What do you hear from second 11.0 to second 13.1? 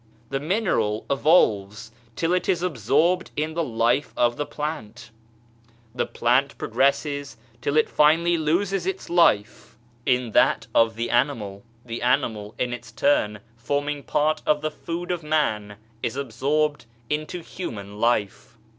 animal; the animal, in its